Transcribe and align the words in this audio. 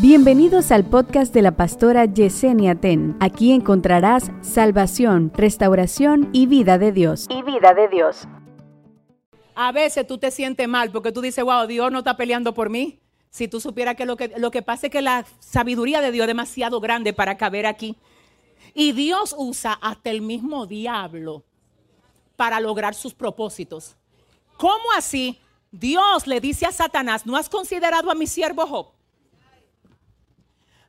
Bienvenidos 0.00 0.70
al 0.70 0.84
podcast 0.84 1.34
de 1.34 1.42
la 1.42 1.56
pastora 1.56 2.04
Yesenia 2.04 2.76
Ten. 2.76 3.16
Aquí 3.18 3.50
encontrarás 3.50 4.30
salvación, 4.42 5.32
restauración 5.34 6.30
y 6.32 6.46
vida 6.46 6.78
de 6.78 6.92
Dios. 6.92 7.26
y 7.28 7.42
vida 7.42 7.74
de 7.74 7.88
Dios. 7.88 8.28
A 9.56 9.72
veces 9.72 10.06
tú 10.06 10.16
te 10.18 10.30
sientes 10.30 10.68
mal 10.68 10.92
porque 10.92 11.10
tú 11.10 11.20
dices, 11.20 11.42
wow, 11.42 11.66
Dios 11.66 11.90
no 11.90 11.98
está 11.98 12.16
peleando 12.16 12.54
por 12.54 12.70
mí. 12.70 13.00
Si 13.28 13.48
tú 13.48 13.58
supieras 13.58 13.96
que 13.96 14.06
lo 14.06 14.16
que, 14.16 14.32
lo 14.36 14.52
que 14.52 14.62
pasa 14.62 14.86
es 14.86 14.92
que 14.92 15.02
la 15.02 15.26
sabiduría 15.40 16.00
de 16.00 16.12
Dios 16.12 16.26
es 16.26 16.28
demasiado 16.28 16.78
grande 16.78 17.12
para 17.12 17.36
caber 17.36 17.66
aquí. 17.66 17.96
Y 18.74 18.92
Dios 18.92 19.34
usa 19.36 19.72
hasta 19.82 20.10
el 20.10 20.22
mismo 20.22 20.66
diablo 20.66 21.42
para 22.36 22.60
lograr 22.60 22.94
sus 22.94 23.14
propósitos. 23.14 23.96
¿Cómo 24.58 24.92
así? 24.96 25.40
Dios 25.72 26.28
le 26.28 26.40
dice 26.40 26.66
a 26.66 26.72
Satanás, 26.72 27.26
¿no 27.26 27.36
has 27.36 27.48
considerado 27.48 28.12
a 28.12 28.14
mi 28.14 28.28
siervo 28.28 28.64
Job? 28.64 28.97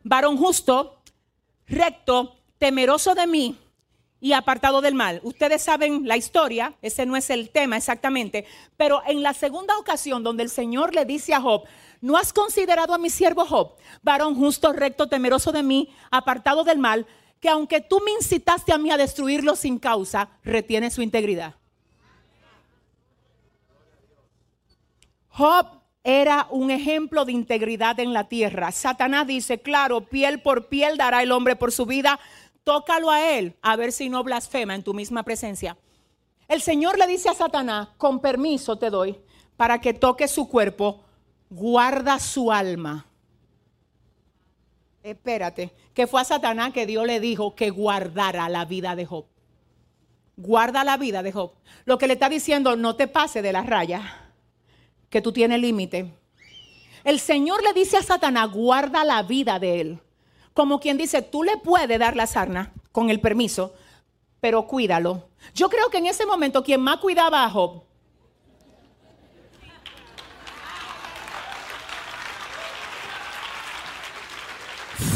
Varón 0.04 0.38
justo, 0.38 1.02
recto, 1.68 2.36
temeroso 2.58 3.16
de 3.16 3.28
mí 3.28 3.58
y 4.22 4.34
apartado 4.34 4.82
del 4.82 4.96
mal. 4.96 5.22
Ustedes 5.24 5.62
saben 5.62 6.08
la 6.08 6.18
historia, 6.18 6.74
ese 6.82 7.06
no 7.06 7.16
es 7.16 7.30
el 7.30 7.50
tema 7.50 7.78
exactamente, 7.78 8.46
pero 8.78 9.02
en 9.08 9.24
la 9.24 9.34
segunda 9.34 9.78
ocasión 9.78 10.24
donde 10.24 10.44
el 10.44 10.50
Señor 10.50 10.94
le 10.94 11.06
dice 11.06 11.34
a 11.34 11.42
Job, 11.42 11.64
¿no 12.02 12.18
has 12.18 12.34
considerado 12.34 12.94
a 12.94 12.98
mi 12.98 13.10
siervo 13.10 13.46
Job, 13.46 13.76
varón 14.02 14.36
justo, 14.36 14.74
recto, 14.74 15.08
temeroso 15.08 15.52
de 15.52 15.64
mí, 15.64 15.90
apartado 16.12 16.64
del 16.64 16.80
mal, 16.80 17.08
que 17.40 17.50
aunque 17.50 17.80
tú 17.80 18.02
me 18.04 18.12
incitaste 18.12 18.74
a 18.74 18.78
mí 18.78 18.92
a 18.92 18.98
destruirlo 18.98 19.56
sin 19.56 19.80
causa, 19.80 20.30
retiene 20.44 20.92
su 20.92 21.02
integridad? 21.02 21.56
Job 25.30 25.79
era 26.10 26.48
un 26.50 26.72
ejemplo 26.72 27.24
de 27.24 27.34
integridad 27.34 28.00
en 28.00 28.14
la 28.14 28.28
tierra. 28.28 28.72
Satanás 28.72 29.28
dice, 29.28 29.62
claro, 29.62 30.02
piel 30.02 30.42
por 30.42 30.68
piel 30.68 30.98
dará 30.98 31.22
el 31.22 31.32
hombre 31.32 31.56
por 31.56 31.72
su 31.72 31.86
vida. 31.86 32.20
Tócalo 32.64 33.12
a 33.12 33.38
él, 33.38 33.56
a 33.62 33.76
ver 33.76 33.92
si 33.92 34.10
no 34.10 34.24
blasfema 34.24 34.74
en 34.74 34.82
tu 34.82 34.96
misma 34.96 35.22
presencia. 35.22 35.78
El 36.48 36.62
Señor 36.62 36.98
le 36.98 37.06
dice 37.06 37.30
a 37.30 37.36
Satanás, 37.36 37.90
con 37.98 38.22
permiso 38.22 38.78
te 38.80 38.90
doy, 38.90 39.20
para 39.56 39.82
que 39.82 39.94
toque 39.94 40.28
su 40.28 40.50
cuerpo, 40.50 41.04
guarda 41.52 42.18
su 42.18 42.52
alma. 42.52 43.06
Espérate, 45.04 45.76
que 45.94 46.08
fue 46.08 46.22
a 46.22 46.26
Satanás 46.26 46.74
que 46.74 46.88
Dios 46.88 47.06
le 47.06 47.20
dijo 47.20 47.54
que 47.54 47.70
guardara 47.70 48.50
la 48.50 48.66
vida 48.66 48.96
de 48.96 49.06
Job. 49.06 49.26
Guarda 50.38 50.84
la 50.84 50.98
vida 50.98 51.22
de 51.22 51.32
Job. 51.32 51.52
Lo 51.86 52.00
que 52.00 52.08
le 52.08 52.14
está 52.14 52.30
diciendo, 52.30 52.76
no 52.76 52.96
te 52.96 53.08
pase 53.08 53.44
de 53.44 53.54
la 53.54 53.62
raya 53.62 54.29
que 55.10 55.22
tú 55.22 55.32
tienes 55.32 55.60
límite. 55.60 56.14
El 57.04 57.20
Señor 57.20 57.64
le 57.64 57.74
dice 57.74 57.98
a 57.98 58.04
Satanás, 58.04 58.52
guarda 58.52 59.04
la 59.04 59.24
vida 59.24 59.60
de 59.60 59.82
él. 59.82 60.00
Como 60.54 60.80
quien 60.80 60.98
dice, 60.98 61.22
tú 61.22 61.44
le 61.44 61.58
puedes 61.58 61.98
dar 62.00 62.16
la 62.16 62.28
sarna 62.28 62.74
con 62.92 63.10
el 63.10 63.20
permiso, 63.20 63.74
pero 64.40 64.68
cuídalo. 64.68 65.30
Yo 65.54 65.70
creo 65.70 65.90
que 65.90 66.00
en 66.00 66.08
ese 66.08 66.26
momento 66.26 66.64
quien 66.64 66.82
más 66.82 66.98
cuidaba 66.98 67.44
a 67.44 67.50
Job 67.50 67.84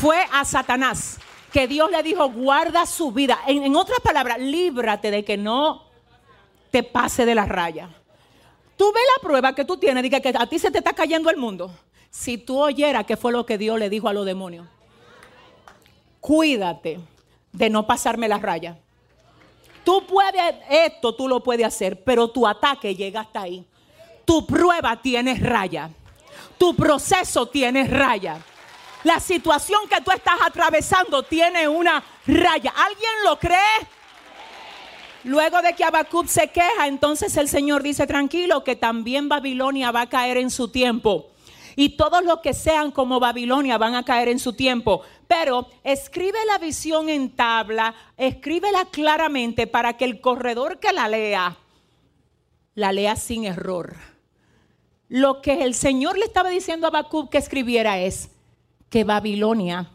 fue 0.02 0.25
a 0.31 0.45
Satanás, 0.45 1.19
que 1.52 1.67
Dios 1.67 1.91
le 1.91 2.02
dijo, 2.03 2.30
guarda 2.30 2.85
su 2.85 3.11
vida. 3.11 3.39
En, 3.47 3.63
en 3.63 3.75
otras 3.75 4.00
palabras, 4.00 4.39
líbrate 4.39 5.11
de 5.11 5.23
que 5.23 5.38
no 5.38 5.83
te 6.72 6.83
pase 6.83 7.25
de 7.25 7.35
la 7.35 7.45
raya. 7.45 7.89
Tú 8.77 8.91
ves 8.91 9.03
la 9.16 9.27
prueba 9.27 9.53
que 9.53 9.66
tú 9.66 9.77
tienes, 9.77 10.03
diga 10.03 10.19
que 10.19 10.33
a 10.38 10.47
ti 10.47 10.59
se 10.59 10.71
te 10.71 10.79
está 10.79 10.93
cayendo 10.93 11.29
el 11.29 11.38
mundo. 11.38 11.71
Si 12.09 12.38
tú 12.38 12.59
oyeras 12.59 13.05
qué 13.05 13.17
fue 13.17 13.31
lo 13.31 13.45
que 13.45 13.57
Dios 13.57 13.79
le 13.79 13.89
dijo 13.89 14.07
a 14.07 14.13
los 14.13 14.25
demonios, 14.25 14.67
cuídate 16.19 16.99
de 17.51 17.69
no 17.69 17.85
pasarme 17.85 18.27
la 18.27 18.38
raya. 18.38 18.77
Tú 19.83 20.05
puedes, 20.07 20.56
esto 20.69 21.13
tú 21.16 21.28
lo 21.28 21.44
puedes 21.44 21.66
hacer, 21.66 22.03
pero 22.03 22.29
tu 22.29 22.47
ataque 22.47 22.95
llega 22.95 23.22
hasta 23.22 23.41
ahí. 23.41 23.66
Tu 24.25 24.45
prueba 24.45 25.01
tiene 25.01 25.35
raya. 25.35 25.89
Tu 26.57 26.75
proceso 26.75 27.47
tiene 27.47 27.85
raya. 27.85 28.39
La 29.03 29.19
situación 29.19 29.81
que 29.89 30.01
tú 30.01 30.12
estás 30.12 30.35
atravesando 30.45 31.23
tiene 31.23 31.67
una 31.67 32.01
raya. 32.25 32.73
¿Alguien 32.75 33.12
lo 33.25 33.38
cree? 33.38 33.57
Luego 35.23 35.61
de 35.61 35.73
que 35.73 35.85
Habacuc 35.85 36.28
se 36.28 36.50
queja, 36.50 36.88
entonces 36.88 37.38
el 37.38 37.47
Señor 37.47 37.81
dice, 37.81 38.06
tranquilo, 38.06 38.63
que 38.63 38.75
también 38.75 39.29
Babilonia 39.29 39.91
va 39.91 40.01
a 40.01 40.09
caer 40.09 40.38
en 40.38 40.50
su 40.50 40.67
tiempo. 40.67 41.31
Y 41.78 41.95
todos 41.95 42.23
los 42.23 42.39
que 42.39 42.53
sean 42.53 42.91
como 42.91 43.22
Babilonia 43.22 43.78
van 43.78 43.95
a 43.95 44.03
caer 44.03 44.28
en 44.28 44.38
su 44.38 44.53
tiempo. 44.53 45.01
Pero 45.28 45.67
escribe 45.83 46.38
la 46.45 46.57
visión 46.57 47.07
en 47.09 47.29
tabla, 47.35 47.95
escríbela 48.17 48.85
claramente 48.91 49.66
para 49.66 49.94
que 49.94 50.06
el 50.06 50.19
corredor 50.19 50.79
que 50.79 50.91
la 50.91 51.07
lea, 51.07 51.57
la 52.75 52.91
lea 52.91 53.16
sin 53.16 53.45
error. 53.45 53.95
Lo 55.07 55.41
que 55.41 55.63
el 55.63 55.73
Señor 55.73 56.17
le 56.17 56.25
estaba 56.25 56.50
diciendo 56.50 56.85
a 56.85 56.89
Habacuc 56.89 57.31
que 57.31 57.38
escribiera 57.38 58.00
es 58.00 58.29
que 58.89 59.06
Babilonia 59.06 59.89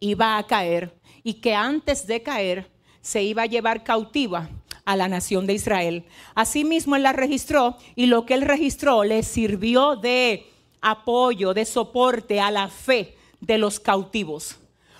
iba 0.00 0.38
a 0.38 0.46
caer 0.46 0.98
y 1.22 1.34
que 1.34 1.54
antes 1.54 2.06
de 2.06 2.22
caer 2.22 2.70
se 3.00 3.22
iba 3.22 3.42
a 3.42 3.46
llevar 3.46 3.84
cautiva 3.84 4.48
a 4.84 4.96
la 4.96 5.08
nación 5.08 5.46
de 5.46 5.54
Israel. 5.54 6.04
Asimismo, 6.34 6.96
él 6.96 7.02
la 7.02 7.12
registró 7.12 7.76
y 7.94 8.06
lo 8.06 8.26
que 8.26 8.34
él 8.34 8.42
registró 8.42 9.04
le 9.04 9.22
sirvió 9.22 9.96
de 9.96 10.46
apoyo, 10.80 11.54
de 11.54 11.64
soporte 11.64 12.40
a 12.40 12.50
la 12.50 12.68
fe 12.68 13.16
de 13.40 13.58
los 13.58 13.80
cautivos. 13.80 14.58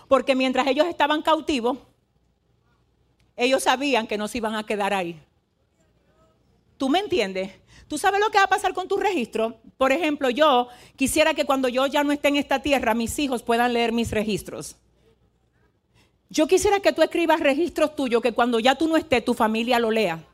Porque 0.08 0.34
mientras 0.34 0.66
ellos 0.66 0.86
estaban 0.86 1.22
cautivos, 1.22 1.78
ellos 3.36 3.62
sabían 3.62 4.06
que 4.06 4.18
no 4.18 4.28
se 4.28 4.38
iban 4.38 4.54
a 4.54 4.64
quedar 4.64 4.94
ahí. 4.94 5.20
¿Tú 6.76 6.88
me 6.88 6.98
entiendes? 6.98 7.52
¿Tú 7.88 7.98
sabes 7.98 8.20
lo 8.20 8.30
que 8.30 8.38
va 8.38 8.44
a 8.44 8.48
pasar 8.48 8.74
con 8.74 8.88
tu 8.88 8.96
registro? 8.96 9.60
Por 9.76 9.92
ejemplo, 9.92 10.30
yo 10.30 10.68
quisiera 10.96 11.34
que 11.34 11.44
cuando 11.44 11.68
yo 11.68 11.86
ya 11.86 12.04
no 12.04 12.12
esté 12.12 12.28
en 12.28 12.36
esta 12.36 12.62
tierra, 12.62 12.94
mis 12.94 13.18
hijos 13.18 13.42
puedan 13.42 13.72
leer 13.72 13.92
mis 13.92 14.10
registros. 14.10 14.76
Yo 16.32 16.46
quisiera 16.46 16.80
que 16.80 16.94
tú 16.94 17.02
escribas 17.02 17.40
registros 17.40 17.94
tuyos, 17.94 18.22
que 18.22 18.32
cuando 18.32 18.58
ya 18.58 18.74
tú 18.74 18.88
no 18.88 18.96
estés, 18.96 19.22
tu 19.22 19.34
familia 19.34 19.78
lo 19.78 19.90
lea. 19.90 20.24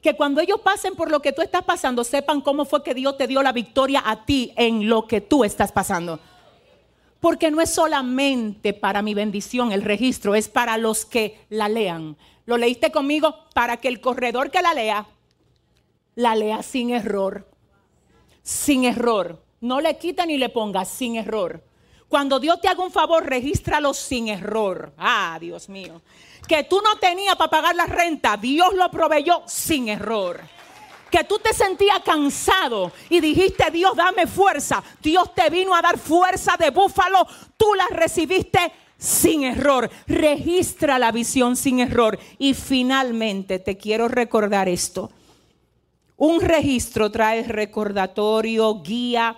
Que 0.00 0.14
cuando 0.14 0.40
ellos 0.40 0.60
pasen 0.60 0.94
por 0.94 1.10
lo 1.10 1.20
que 1.20 1.32
tú 1.32 1.42
estás 1.42 1.64
pasando, 1.64 2.04
sepan 2.04 2.40
cómo 2.40 2.64
fue 2.64 2.84
que 2.84 2.94
Dios 2.94 3.16
te 3.16 3.26
dio 3.26 3.42
la 3.42 3.50
victoria 3.50 4.00
a 4.06 4.24
ti 4.24 4.52
en 4.54 4.88
lo 4.88 5.08
que 5.08 5.20
tú 5.20 5.42
estás 5.42 5.72
pasando. 5.72 6.20
Porque 7.18 7.50
no 7.50 7.60
es 7.60 7.70
solamente 7.70 8.72
para 8.72 9.02
mi 9.02 9.12
bendición 9.12 9.72
el 9.72 9.82
registro, 9.82 10.36
es 10.36 10.48
para 10.48 10.78
los 10.78 11.04
que 11.04 11.40
la 11.48 11.68
lean. 11.68 12.16
¿Lo 12.46 12.56
leíste 12.56 12.92
conmigo? 12.92 13.34
Para 13.54 13.78
que 13.78 13.88
el 13.88 14.00
corredor 14.00 14.52
que 14.52 14.62
la 14.62 14.72
lea, 14.72 15.08
la 16.14 16.36
lea 16.36 16.62
sin 16.62 16.90
error. 16.90 17.50
Sin 18.44 18.84
error. 18.84 19.42
No 19.60 19.80
le 19.80 19.98
quita 19.98 20.26
ni 20.26 20.38
le 20.38 20.48
ponga 20.48 20.84
sin 20.84 21.16
error. 21.16 21.64
Cuando 22.08 22.40
Dios 22.40 22.60
te 22.60 22.68
haga 22.68 22.82
un 22.82 22.90
favor, 22.90 23.24
regístralo 23.26 23.92
sin 23.92 24.28
error. 24.28 24.92
Ah, 24.96 25.36
Dios 25.40 25.68
mío. 25.68 26.00
Que 26.46 26.64
tú 26.64 26.80
no 26.82 26.98
tenías 26.98 27.36
para 27.36 27.50
pagar 27.50 27.76
la 27.76 27.84
renta, 27.84 28.36
Dios 28.38 28.72
lo 28.74 28.90
proveyó 28.90 29.42
sin 29.46 29.88
error. 29.88 30.40
Que 31.10 31.24
tú 31.24 31.38
te 31.38 31.52
sentías 31.52 32.00
cansado 32.00 32.92
y 33.10 33.20
dijiste, 33.20 33.70
Dios, 33.70 33.94
dame 33.94 34.26
fuerza. 34.26 34.82
Dios 35.02 35.34
te 35.34 35.50
vino 35.50 35.74
a 35.74 35.82
dar 35.82 35.98
fuerza 35.98 36.56
de 36.58 36.70
búfalo. 36.70 37.26
Tú 37.56 37.74
la 37.74 37.86
recibiste 37.88 38.72
sin 38.96 39.44
error. 39.44 39.90
Registra 40.06 40.98
la 40.98 41.12
visión 41.12 41.56
sin 41.56 41.80
error. 41.80 42.18
Y 42.38 42.54
finalmente 42.54 43.58
te 43.58 43.76
quiero 43.76 44.08
recordar 44.08 44.68
esto. 44.68 45.10
Un 46.16 46.40
registro 46.40 47.10
trae 47.10 47.42
recordatorio, 47.42 48.82
guía 48.82 49.36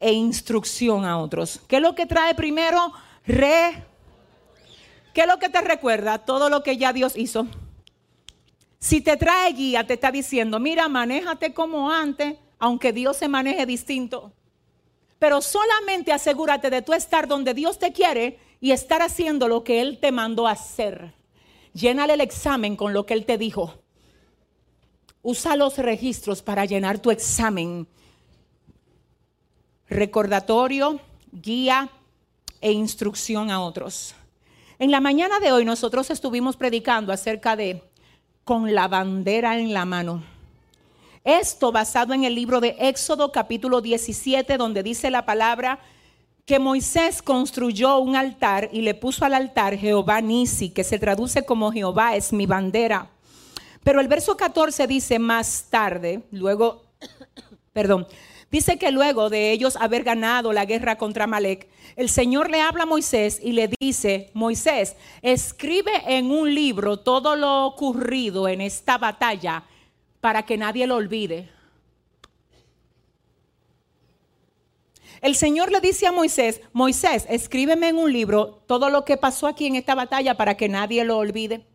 e 0.00 0.12
instrucción 0.12 1.04
a 1.04 1.18
otros. 1.18 1.60
¿Qué 1.66 1.76
es 1.76 1.82
lo 1.82 1.94
que 1.94 2.06
trae 2.06 2.34
primero? 2.34 2.92
Re. 3.26 3.84
¿Qué 5.12 5.22
es 5.22 5.26
lo 5.26 5.38
que 5.38 5.48
te 5.48 5.60
recuerda? 5.60 6.18
Todo 6.18 6.48
lo 6.48 6.62
que 6.62 6.76
ya 6.76 6.92
Dios 6.92 7.16
hizo. 7.16 7.46
Si 8.78 9.00
te 9.00 9.16
trae 9.16 9.52
guía, 9.52 9.86
te 9.86 9.94
está 9.94 10.12
diciendo, 10.12 10.60
mira, 10.60 10.88
manéjate 10.88 11.52
como 11.52 11.90
antes, 11.90 12.36
aunque 12.58 12.92
Dios 12.92 13.16
se 13.16 13.28
maneje 13.28 13.66
distinto. 13.66 14.32
Pero 15.18 15.40
solamente 15.40 16.12
asegúrate 16.12 16.70
de 16.70 16.82
tú 16.82 16.92
estar 16.92 17.26
donde 17.26 17.54
Dios 17.54 17.78
te 17.78 17.92
quiere 17.92 18.38
y 18.60 18.70
estar 18.70 19.02
haciendo 19.02 19.48
lo 19.48 19.64
que 19.64 19.80
Él 19.80 19.98
te 20.00 20.12
mandó 20.12 20.46
a 20.46 20.52
hacer. 20.52 21.14
Llénale 21.72 22.14
el 22.14 22.20
examen 22.20 22.76
con 22.76 22.92
lo 22.92 23.04
que 23.04 23.14
Él 23.14 23.26
te 23.26 23.36
dijo. 23.36 23.74
Usa 25.22 25.56
los 25.56 25.78
registros 25.78 26.42
para 26.42 26.64
llenar 26.64 27.00
tu 27.00 27.10
examen 27.10 27.88
recordatorio, 29.88 31.00
guía 31.32 31.90
e 32.60 32.72
instrucción 32.72 33.50
a 33.50 33.60
otros. 33.60 34.14
En 34.78 34.90
la 34.90 35.00
mañana 35.00 35.40
de 35.40 35.52
hoy 35.52 35.64
nosotros 35.64 36.10
estuvimos 36.10 36.56
predicando 36.56 37.12
acerca 37.12 37.56
de 37.56 37.82
con 38.44 38.74
la 38.74 38.88
bandera 38.88 39.58
en 39.58 39.72
la 39.74 39.84
mano. 39.84 40.22
Esto 41.24 41.72
basado 41.72 42.14
en 42.14 42.24
el 42.24 42.34
libro 42.34 42.60
de 42.60 42.76
Éxodo 42.78 43.32
capítulo 43.32 43.80
17 43.80 44.56
donde 44.56 44.82
dice 44.82 45.10
la 45.10 45.26
palabra 45.26 45.80
que 46.46 46.58
Moisés 46.58 47.20
construyó 47.20 47.98
un 47.98 48.16
altar 48.16 48.70
y 48.72 48.80
le 48.80 48.94
puso 48.94 49.26
al 49.26 49.34
altar 49.34 49.76
Jehová 49.76 50.22
Nisi, 50.22 50.70
que 50.70 50.82
se 50.82 50.98
traduce 50.98 51.44
como 51.44 51.70
Jehová 51.70 52.16
es 52.16 52.32
mi 52.32 52.46
bandera. 52.46 53.10
Pero 53.84 54.00
el 54.00 54.08
verso 54.08 54.34
14 54.34 54.86
dice 54.86 55.18
más 55.18 55.66
tarde, 55.68 56.22
luego, 56.30 56.84
perdón, 57.74 58.06
dice 58.50 58.78
que 58.78 58.90
luego 58.90 59.30
de 59.30 59.52
ellos 59.52 59.76
haber 59.76 60.04
ganado 60.04 60.52
la 60.52 60.64
guerra 60.64 60.98
contra 60.98 61.26
Malek, 61.26 61.68
el 61.96 62.08
Señor 62.08 62.50
le 62.50 62.60
habla 62.60 62.84
a 62.84 62.86
Moisés 62.86 63.40
y 63.42 63.52
le 63.52 63.70
dice, 63.80 64.30
Moisés, 64.34 64.96
escribe 65.22 65.90
en 66.06 66.30
un 66.30 66.54
libro 66.54 66.98
todo 66.98 67.36
lo 67.36 67.66
ocurrido 67.66 68.48
en 68.48 68.60
esta 68.60 68.98
batalla 68.98 69.64
para 70.20 70.44
que 70.44 70.56
nadie 70.56 70.86
lo 70.86 70.96
olvide. 70.96 71.48
El 75.20 75.34
Señor 75.34 75.72
le 75.72 75.80
dice 75.80 76.06
a 76.06 76.12
Moisés, 76.12 76.60
Moisés, 76.72 77.26
escríbeme 77.28 77.88
en 77.88 77.96
un 77.96 78.12
libro 78.12 78.62
todo 78.66 78.88
lo 78.88 79.04
que 79.04 79.16
pasó 79.16 79.46
aquí 79.46 79.66
en 79.66 79.74
esta 79.74 79.94
batalla 79.94 80.36
para 80.36 80.56
que 80.56 80.68
nadie 80.68 81.04
lo 81.04 81.18
olvide. 81.18 81.66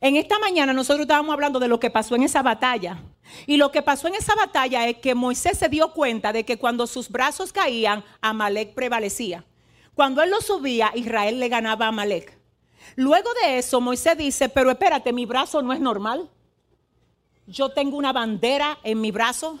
En 0.00 0.16
esta 0.16 0.38
mañana 0.38 0.72
nosotros 0.72 1.02
estábamos 1.02 1.32
hablando 1.32 1.58
de 1.60 1.68
lo 1.68 1.80
que 1.80 1.90
pasó 1.90 2.16
en 2.16 2.24
esa 2.24 2.42
batalla. 2.42 3.02
Y 3.46 3.56
lo 3.56 3.70
que 3.70 3.82
pasó 3.82 4.08
en 4.08 4.14
esa 4.14 4.34
batalla 4.34 4.88
es 4.88 4.98
que 4.98 5.14
Moisés 5.14 5.58
se 5.58 5.68
dio 5.68 5.92
cuenta 5.92 6.32
de 6.32 6.44
que 6.44 6.58
cuando 6.58 6.86
sus 6.86 7.08
brazos 7.08 7.52
caían, 7.52 8.04
Amalek 8.20 8.74
prevalecía. 8.74 9.44
Cuando 9.94 10.22
él 10.22 10.30
lo 10.30 10.40
subía, 10.40 10.92
Israel 10.94 11.40
le 11.40 11.48
ganaba 11.48 11.86
a 11.86 11.88
Amalek. 11.88 12.38
Luego 12.96 13.30
de 13.42 13.58
eso, 13.58 13.80
Moisés 13.80 14.16
dice, 14.16 14.48
pero 14.48 14.70
espérate, 14.70 15.12
mi 15.12 15.26
brazo 15.26 15.62
no 15.62 15.72
es 15.72 15.80
normal. 15.80 16.28
Yo 17.46 17.70
tengo 17.70 17.96
una 17.96 18.12
bandera 18.12 18.78
en 18.82 19.00
mi 19.00 19.10
brazo. 19.10 19.58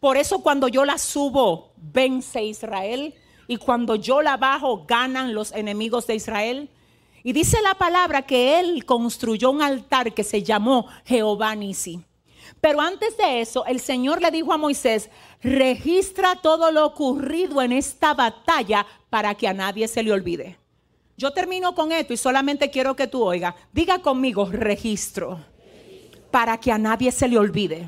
Por 0.00 0.16
eso 0.16 0.42
cuando 0.42 0.68
yo 0.68 0.84
la 0.84 0.98
subo, 0.98 1.72
vence 1.76 2.42
Israel. 2.42 3.14
Y 3.46 3.56
cuando 3.56 3.94
yo 3.94 4.22
la 4.22 4.36
bajo, 4.36 4.84
ganan 4.86 5.34
los 5.34 5.52
enemigos 5.52 6.06
de 6.06 6.16
Israel. 6.16 6.68
Y 7.22 7.32
dice 7.32 7.62
la 7.62 7.74
palabra 7.74 8.22
que 8.22 8.58
él 8.58 8.84
construyó 8.84 9.50
un 9.50 9.62
altar 9.62 10.12
que 10.12 10.24
se 10.24 10.42
llamó 10.42 10.86
Jehová 11.04 11.54
Nisi. 11.54 12.04
Pero 12.60 12.80
antes 12.80 13.16
de 13.16 13.40
eso, 13.40 13.64
el 13.66 13.80
Señor 13.80 14.20
le 14.20 14.30
dijo 14.30 14.52
a 14.52 14.58
Moisés, 14.58 15.10
registra 15.42 16.36
todo 16.36 16.70
lo 16.70 16.86
ocurrido 16.86 17.60
en 17.62 17.72
esta 17.72 18.14
batalla 18.14 18.86
para 19.10 19.34
que 19.34 19.48
a 19.48 19.52
nadie 19.52 19.88
se 19.88 20.02
le 20.02 20.12
olvide. 20.12 20.58
Yo 21.16 21.32
termino 21.32 21.74
con 21.74 21.92
esto 21.92 22.12
y 22.12 22.16
solamente 22.16 22.70
quiero 22.70 22.96
que 22.96 23.06
tú 23.06 23.22
oigas. 23.22 23.54
Diga 23.72 24.00
conmigo, 24.00 24.48
registro, 24.50 25.40
para 26.30 26.58
que 26.58 26.72
a 26.72 26.78
nadie 26.78 27.12
se 27.12 27.28
le 27.28 27.38
olvide. 27.38 27.86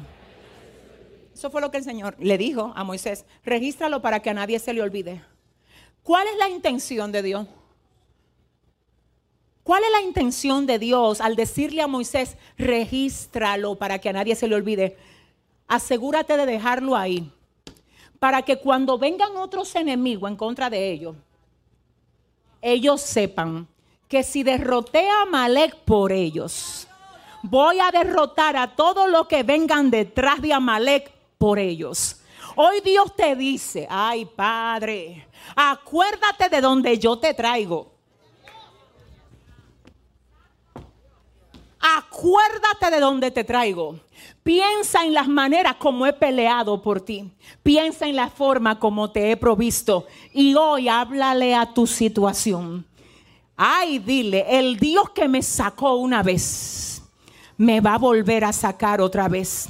Eso 1.34 1.50
fue 1.50 1.61
lo 1.61 1.70
que 1.70 1.78
el 1.78 1.84
Señor 1.84 2.16
le 2.19 2.38
dijo 2.38 2.72
a 2.76 2.84
Moisés. 2.84 3.25
Regístralo 3.44 4.00
para 4.00 4.20
que 4.20 4.31
a 4.31 4.34
nadie 4.34 4.58
se 4.58 4.72
le 4.72 4.82
olvide. 4.82 5.22
¿Cuál 6.02 6.28
es 6.28 6.37
la 6.37 6.49
intención 6.49 7.11
de 7.11 7.22
Dios? 7.22 7.46
¿Cuál 9.64 9.82
es 9.82 9.90
la 9.93 10.02
intención 10.02 10.66
de 10.66 10.78
Dios 10.78 11.22
al 11.22 11.37
decirle 11.37 11.81
a 11.81 11.87
Moisés, 11.87 12.37
regístralo 12.58 13.76
para 13.76 13.99
que 13.99 14.11
a 14.11 14.12
nadie 14.12 14.37
se 14.37 14.46
le 14.46 14.55
olvide? 14.55 14.99
Asegúrate 15.66 16.37
de 16.37 16.44
dejarlo 16.44 16.94
ahí, 16.94 17.32
para 18.19 18.43
que 18.43 18.58
cuando 18.58 18.99
vengan 18.99 19.38
otros 19.38 19.75
enemigos 19.75 20.31
en 20.31 20.37
contra 20.37 20.69
de 20.69 20.93
ellos, 20.93 21.16
ellos 22.61 23.00
sepan 23.00 23.66
que 24.06 24.22
si 24.22 24.43
derroté 24.43 25.08
a 25.08 25.22
Amalek 25.22 25.75
por 25.76 26.12
ellos, 26.12 26.87
voy 27.43 27.81
a 27.81 27.90
derrotar 27.90 28.58
a 28.58 28.76
todos 28.76 29.08
los 29.08 29.26
que 29.28 29.44
vengan 29.44 29.90
detrás 29.90 30.43
de 30.43 30.52
Amalek 30.52 31.11
por 31.38 31.58
ellos. 31.58 32.20
Hoy 32.55 32.82
Dios 32.82 33.16
te 33.16 33.34
dice, 33.34 33.87
ay 33.88 34.26
Padre, 34.26 35.26
acuérdate 35.56 36.50
de 36.50 36.61
donde 36.61 36.99
yo 36.99 37.19
te 37.19 37.32
traigo. 37.32 37.94
Acuérdate 41.96 42.91
de 42.91 43.00
donde 43.00 43.31
te 43.31 43.44
traigo. 43.44 43.99
Piensa 44.43 45.05
en 45.05 45.14
las 45.14 45.29
maneras 45.29 45.76
como 45.76 46.06
he 46.06 46.12
peleado 46.12 46.82
por 46.82 47.00
ti. 47.00 47.31
Piensa 47.62 48.06
en 48.06 48.17
la 48.17 48.29
forma 48.29 48.79
como 48.79 49.11
te 49.11 49.31
he 49.31 49.37
provisto. 49.37 50.06
Y 50.32 50.55
hoy 50.55 50.88
háblale 50.88 51.55
a 51.55 51.73
tu 51.73 51.87
situación. 51.87 52.85
Ay, 53.56 54.00
dile, 54.00 54.44
el 54.49 54.79
Dios 54.79 55.11
que 55.11 55.29
me 55.29 55.43
sacó 55.43 55.94
una 55.94 56.23
vez, 56.25 57.02
me 57.56 57.81
va 57.81 57.94
a 57.94 57.99
volver 57.99 58.44
a 58.44 58.52
sacar 58.52 59.00
otra 59.00 59.29
vez. 59.29 59.69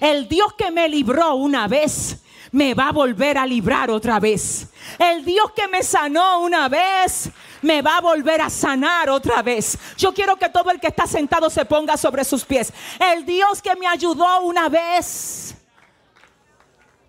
El 0.00 0.28
Dios 0.28 0.52
que 0.56 0.70
me 0.70 0.88
libró 0.88 1.34
una 1.34 1.66
vez, 1.66 2.22
me 2.54 2.72
va 2.72 2.90
a 2.90 2.92
volver 2.92 3.36
a 3.36 3.44
librar 3.44 3.90
otra 3.90 4.20
vez. 4.20 4.68
El 4.96 5.24
Dios 5.24 5.50
que 5.56 5.66
me 5.66 5.82
sanó 5.82 6.38
una 6.38 6.68
vez, 6.68 7.28
me 7.62 7.82
va 7.82 7.96
a 7.96 8.00
volver 8.00 8.40
a 8.40 8.48
sanar 8.48 9.10
otra 9.10 9.42
vez. 9.42 9.76
Yo 9.98 10.14
quiero 10.14 10.36
que 10.36 10.48
todo 10.48 10.70
el 10.70 10.78
que 10.78 10.86
está 10.86 11.04
sentado 11.04 11.50
se 11.50 11.64
ponga 11.64 11.96
sobre 11.96 12.22
sus 12.22 12.44
pies. 12.44 12.72
El 13.12 13.26
Dios 13.26 13.60
que 13.60 13.74
me 13.74 13.88
ayudó 13.88 14.42
una 14.42 14.68
vez, 14.68 15.56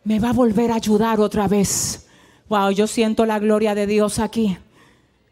me 0.04 0.18
va 0.18 0.32
a 0.32 0.34
volver 0.34 0.72
a 0.72 0.76
ayudar 0.76 1.20
otra 1.20 1.48
vez. 1.48 2.08
Wow, 2.50 2.72
yo 2.72 2.88
siento 2.88 3.24
la 3.24 3.38
gloria 3.38 3.76
de 3.76 3.86
Dios 3.86 4.18
aquí. 4.18 4.58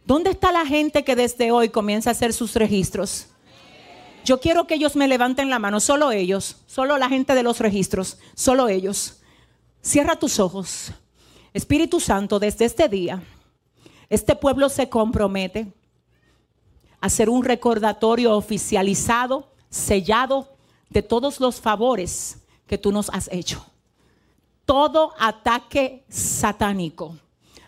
¿Dónde 0.05 0.29
está 0.29 0.51
la 0.51 0.67
gente 0.67 1.03
que 1.03 1.15
desde 1.15 1.51
hoy 1.51 1.69
comienza 1.69 2.11
a 2.11 2.13
hacer 2.13 2.33
sus 2.33 2.53
registros? 2.53 3.29
Yo 4.23 4.39
quiero 4.39 4.67
que 4.67 4.75
ellos 4.75 4.95
me 4.95 5.07
levanten 5.07 5.49
la 5.49 5.57
mano, 5.57 5.79
solo 5.79 6.11
ellos, 6.11 6.57
solo 6.67 6.99
la 6.99 7.09
gente 7.09 7.33
de 7.33 7.41
los 7.41 7.59
registros, 7.59 8.19
solo 8.35 8.67
ellos. 8.69 9.22
Cierra 9.83 10.15
tus 10.15 10.39
ojos. 10.39 10.93
Espíritu 11.53 11.99
Santo, 11.99 12.39
desde 12.39 12.63
este 12.63 12.87
día, 12.87 13.21
este 14.09 14.33
pueblo 14.33 14.69
se 14.69 14.87
compromete 14.87 15.73
a 17.01 17.07
hacer 17.07 17.29
un 17.29 17.43
recordatorio 17.43 18.33
oficializado, 18.33 19.51
sellado 19.69 20.47
de 20.89 21.01
todos 21.01 21.41
los 21.41 21.59
favores 21.59 22.37
que 22.65 22.77
tú 22.77 22.93
nos 22.93 23.09
has 23.09 23.27
hecho. 23.29 23.65
Todo 24.63 25.13
ataque 25.19 26.05
satánico 26.07 27.17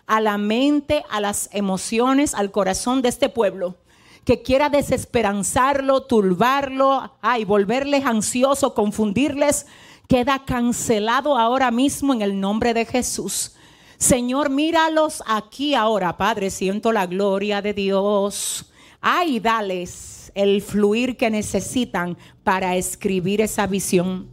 a 0.06 0.22
la 0.22 0.38
mente, 0.38 1.04
a 1.10 1.20
las 1.20 1.50
emociones, 1.52 2.32
al 2.34 2.50
corazón 2.50 3.02
de 3.02 3.10
este 3.10 3.28
pueblo 3.28 3.76
que 4.24 4.42
quiera 4.42 4.70
desesperanzarlo, 4.70 6.02
turbarlo, 6.02 7.12
ay, 7.20 7.44
volverles 7.44 8.06
ansioso, 8.06 8.74
confundirles, 8.74 9.66
queda 10.08 10.44
cancelado 10.44 11.36
ahora 11.36 11.70
mismo 11.70 12.12
en 12.12 12.22
el 12.22 12.38
nombre 12.38 12.74
de 12.74 12.84
Jesús. 12.84 13.52
Señor, 13.98 14.50
míralos 14.50 15.22
aquí 15.26 15.74
ahora, 15.74 16.16
Padre, 16.16 16.50
siento 16.50 16.92
la 16.92 17.06
gloria 17.06 17.62
de 17.62 17.72
Dios. 17.72 18.70
Ay, 19.00 19.40
dales 19.40 20.30
el 20.34 20.60
fluir 20.60 21.16
que 21.16 21.30
necesitan 21.30 22.16
para 22.44 22.76
escribir 22.76 23.40
esa 23.40 23.66
visión. 23.66 24.28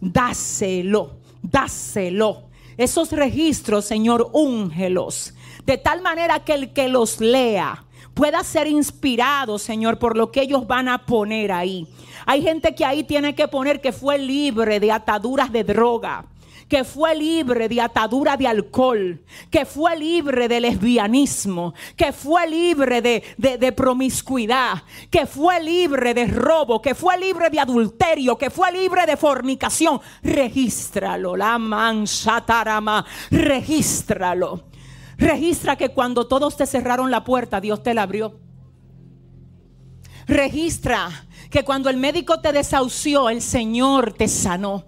Dáselo, 0.00 1.18
dáselo. 1.42 2.44
Esos 2.78 3.12
registros, 3.12 3.84
Señor, 3.84 4.30
úngelos. 4.32 5.34
De 5.66 5.76
tal 5.76 6.00
manera 6.00 6.44
que 6.44 6.54
el 6.54 6.72
que 6.72 6.88
los 6.88 7.20
lea 7.20 7.84
pueda 8.18 8.42
ser 8.42 8.66
inspirado, 8.66 9.60
Señor, 9.60 10.00
por 10.00 10.16
lo 10.16 10.32
que 10.32 10.42
ellos 10.42 10.66
van 10.66 10.88
a 10.88 11.06
poner 11.06 11.52
ahí. 11.52 11.86
Hay 12.26 12.42
gente 12.42 12.74
que 12.74 12.84
ahí 12.84 13.04
tiene 13.04 13.36
que 13.36 13.46
poner 13.46 13.80
que 13.80 13.92
fue 13.92 14.18
libre 14.18 14.80
de 14.80 14.90
ataduras 14.90 15.52
de 15.52 15.62
droga 15.62 16.24
que 16.68 16.84
fue 16.84 17.14
libre 17.14 17.66
de 17.66 17.80
atadura 17.80 18.36
de 18.36 18.46
alcohol, 18.46 19.22
que 19.50 19.64
fue 19.64 19.96
libre 19.96 20.48
de 20.48 20.60
lesbianismo, 20.60 21.72
que 21.96 22.12
fue 22.12 22.46
libre 22.46 23.00
de, 23.00 23.72
promiscuidad, 23.72 24.82
que 25.10 25.24
fue 25.24 25.62
libre 25.62 26.12
de 26.12 26.26
robo, 26.26 26.82
que 26.82 26.94
fue 26.94 27.16
libre 27.16 27.48
de 27.48 27.60
adulterio, 27.60 28.36
que 28.36 28.50
fue 28.50 28.70
libre 28.70 29.06
de 29.06 29.16
fornicación. 29.16 29.98
Regístralo, 30.22 31.36
la 31.36 31.58
tarama, 32.44 33.06
regístralo. 33.30 34.64
Registra 35.18 35.74
que 35.74 35.88
cuando 35.88 36.28
todos 36.28 36.56
te 36.56 36.64
cerraron 36.64 37.10
la 37.10 37.24
puerta, 37.24 37.60
Dios 37.60 37.82
te 37.82 37.92
la 37.92 38.02
abrió. 38.02 38.38
Registra 40.28 41.26
que 41.50 41.64
cuando 41.64 41.90
el 41.90 41.96
médico 41.96 42.40
te 42.40 42.52
desahució, 42.52 43.28
el 43.28 43.42
Señor 43.42 44.12
te 44.12 44.28
sanó. 44.28 44.84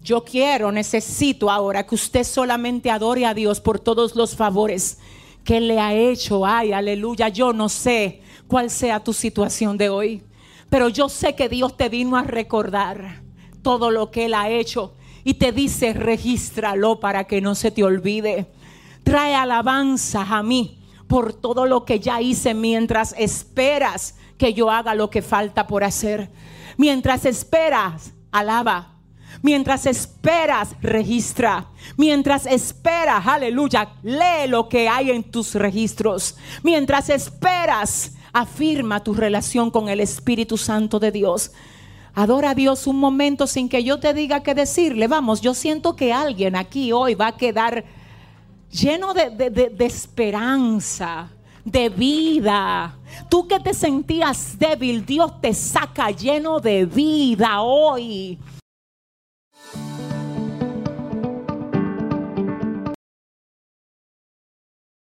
Yo 0.00 0.24
quiero, 0.24 0.70
necesito 0.70 1.50
ahora 1.50 1.84
que 1.84 1.96
usted 1.96 2.22
solamente 2.22 2.90
adore 2.90 3.26
a 3.26 3.34
Dios 3.34 3.60
por 3.60 3.80
todos 3.80 4.14
los 4.14 4.36
favores 4.36 4.98
que 5.42 5.60
le 5.60 5.80
ha 5.80 5.92
hecho. 5.92 6.46
Ay, 6.46 6.72
aleluya. 6.72 7.28
Yo 7.28 7.52
no 7.52 7.68
sé 7.68 8.22
cuál 8.46 8.70
sea 8.70 9.02
tu 9.02 9.12
situación 9.12 9.76
de 9.76 9.88
hoy, 9.88 10.22
pero 10.70 10.88
yo 10.88 11.08
sé 11.08 11.34
que 11.34 11.48
Dios 11.48 11.76
te 11.76 11.88
vino 11.88 12.16
a 12.16 12.22
recordar 12.22 13.22
todo 13.62 13.90
lo 13.90 14.10
que 14.12 14.26
Él 14.26 14.34
ha 14.34 14.50
hecho 14.50 14.94
y 15.24 15.34
te 15.34 15.50
dice, 15.50 15.94
regístralo 15.94 17.00
para 17.00 17.24
que 17.24 17.40
no 17.40 17.54
se 17.54 17.70
te 17.70 17.82
olvide. 17.82 18.46
Trae 19.08 19.34
alabanza 19.34 20.20
a 20.20 20.42
mí 20.42 20.82
por 21.06 21.32
todo 21.32 21.64
lo 21.64 21.86
que 21.86 21.98
ya 21.98 22.20
hice 22.20 22.52
mientras 22.52 23.14
esperas 23.16 24.16
que 24.36 24.52
yo 24.52 24.70
haga 24.70 24.94
lo 24.94 25.08
que 25.08 25.22
falta 25.22 25.66
por 25.66 25.82
hacer. 25.82 26.30
Mientras 26.76 27.24
esperas, 27.24 28.12
alaba 28.30 28.98
Mientras 29.40 29.86
esperas, 29.86 30.76
registra. 30.82 31.68
Mientras 31.96 32.44
esperas, 32.44 33.26
aleluya, 33.26 33.94
lee 34.02 34.46
lo 34.46 34.68
que 34.68 34.90
hay 34.90 35.10
en 35.10 35.24
tus 35.24 35.54
registros. 35.54 36.36
Mientras 36.62 37.08
esperas, 37.08 38.12
afirma 38.34 39.02
tu 39.02 39.14
relación 39.14 39.70
con 39.70 39.88
el 39.88 40.00
Espíritu 40.00 40.58
Santo 40.58 40.98
de 40.98 41.12
Dios. 41.12 41.52
Adora 42.14 42.50
a 42.50 42.54
Dios 42.54 42.86
un 42.86 42.98
momento 42.98 43.46
sin 43.46 43.70
que 43.70 43.82
yo 43.82 44.00
te 44.00 44.12
diga 44.12 44.42
qué 44.42 44.54
decirle. 44.54 45.06
Vamos, 45.06 45.40
yo 45.40 45.54
siento 45.54 45.96
que 45.96 46.12
alguien 46.12 46.56
aquí 46.56 46.92
hoy 46.92 47.14
va 47.14 47.28
a 47.28 47.36
quedar 47.38 47.84
lleno 48.70 49.14
de, 49.14 49.30
de 49.30 49.84
esperanza, 49.86 51.28
de 51.64 51.88
vida. 51.88 52.96
Tú 53.28 53.46
que 53.46 53.60
te 53.60 53.74
sentías 53.74 54.58
débil, 54.58 55.04
Dios 55.04 55.40
te 55.40 55.52
saca 55.54 56.10
lleno 56.10 56.60
de 56.60 56.86
vida 56.86 57.60
hoy. 57.62 58.38